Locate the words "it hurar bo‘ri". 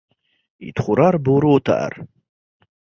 0.69-1.53